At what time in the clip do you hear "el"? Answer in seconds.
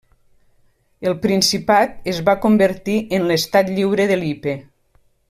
1.09-1.15